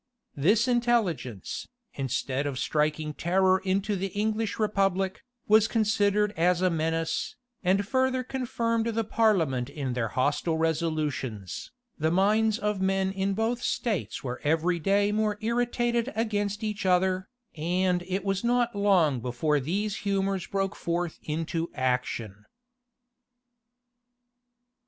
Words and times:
This 0.35 0.67
intelligence, 0.67 1.67
instead 1.93 2.47
of 2.47 2.57
striking 2.57 3.13
terror 3.13 3.59
into 3.59 3.95
the 3.95 4.07
English 4.07 4.57
republic, 4.57 5.21
was 5.47 5.67
considered 5.67 6.33
as 6.35 6.59
a 6.59 6.71
menace, 6.71 7.35
and 7.63 7.87
further 7.87 8.23
confirmed 8.23 8.87
the 8.87 9.03
parliament 9.03 9.69
in 9.69 9.93
their 9.93 10.07
hostile 10.07 10.57
resolutions. 10.57 11.71
The 11.99 12.09
minds 12.09 12.57
of 12.57 12.81
men 12.81 13.11
in 13.11 13.35
both 13.35 13.61
states 13.61 14.23
were 14.23 14.41
every 14.43 14.79
day 14.79 15.11
more 15.11 15.37
irritated 15.39 16.11
against 16.15 16.63
each 16.63 16.83
other; 16.83 17.29
and 17.55 18.03
it 18.07 18.23
was 18.23 18.43
not 18.43 18.75
long 18.75 19.19
before 19.19 19.59
these 19.59 19.97
humors 19.97 20.47
broke 20.47 20.75
forth 20.75 21.19
into 21.21 21.69
action. 21.75 22.45